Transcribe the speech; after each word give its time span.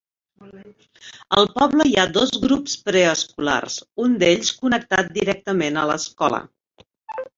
Al 1.41 1.49
poble 1.57 1.85
hi 1.89 1.93
ha 1.99 2.05
dos 2.15 2.33
grups 2.47 2.75
preescolars, 2.87 3.75
un 4.07 4.17
d'ells 4.25 4.53
connectat 4.63 5.13
directament 5.19 5.79
a 5.83 5.89
l'escola. 5.93 6.43